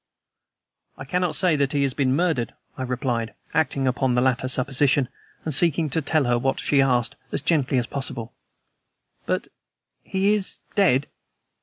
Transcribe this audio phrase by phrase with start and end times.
[0.97, 5.09] "I cannot say that he has been murdered," I replied, acting upon the latter supposition,
[5.45, 8.33] and seeking to tell her what she asked as gently as possible.
[9.27, 9.49] "But
[10.01, 11.05] he is Dead?"